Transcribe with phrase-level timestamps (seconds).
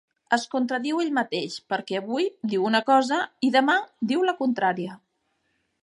[0.35, 3.77] Es contradiu ell mateix, perquè avui diu una cosa i demà
[4.15, 4.99] diu la contrària.